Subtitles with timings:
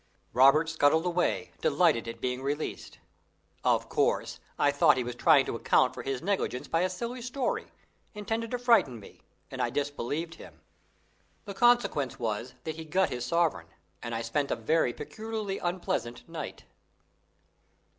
[0.33, 2.97] Robert scuttled away, delighted at being released.
[3.63, 7.21] Of course, I thought he was trying to account for his negligence by a silly
[7.21, 7.67] story,
[8.15, 10.59] intended to frighten me, and I disbelieved him.
[11.45, 13.67] The consequence was that he got his sovereign,
[14.01, 16.63] and I spent a very peculiarly unpleasant night.